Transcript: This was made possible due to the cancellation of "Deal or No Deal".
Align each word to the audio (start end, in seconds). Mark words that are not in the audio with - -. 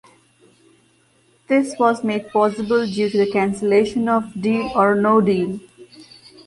This 1.47 1.77
was 1.77 2.03
made 2.03 2.31
possible 2.31 2.87
due 2.87 3.07
to 3.11 3.17
the 3.19 3.31
cancellation 3.31 4.09
of 4.09 4.33
"Deal 4.41 4.71
or 4.73 4.95
No 4.95 5.21
Deal". 5.21 5.59